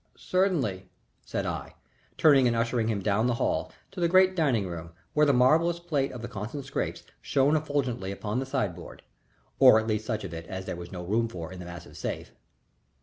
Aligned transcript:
"Certainly," 0.17 0.89
said 1.23 1.45
I, 1.45 1.75
turning 2.17 2.47
and 2.47 2.55
ushering 2.55 2.87
him 2.87 3.01
down 3.03 3.27
the 3.27 3.35
hall 3.35 3.71
to 3.91 3.99
the 3.99 4.07
great 4.07 4.35
dining 4.35 4.65
room 4.67 4.93
where 5.13 5.27
the 5.27 5.31
marvellous 5.31 5.77
plate 5.79 6.11
of 6.11 6.23
the 6.23 6.27
Constant 6.27 6.65
Scrappes 6.65 7.03
shone 7.21 7.55
effulgently 7.55 8.11
upon 8.11 8.39
the 8.39 8.47
sideboard 8.47 9.03
or 9.59 9.79
at 9.79 9.85
least 9.85 10.07
such 10.07 10.23
of 10.23 10.33
it 10.33 10.47
as 10.47 10.65
there 10.65 10.75
was 10.75 10.91
no 10.91 11.03
room 11.03 11.27
for 11.27 11.53
in 11.53 11.59
the 11.59 11.65
massive 11.65 11.95
safe. 11.95 12.31